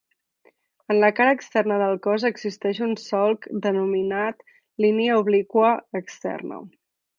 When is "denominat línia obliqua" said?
3.67-5.71